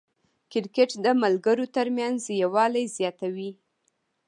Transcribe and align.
کرکټ 0.51 0.91
د 1.05 1.07
ملګرو 1.23 1.65
ترمنځ 1.75 2.19
یووالی 2.41 2.85
زیاتوي. 2.97 3.51